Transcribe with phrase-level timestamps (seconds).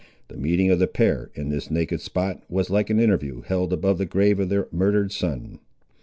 [0.29, 3.99] The meeting of the pair, in this naked spot, was like an interview held above
[3.99, 5.59] the grave of their murdered son.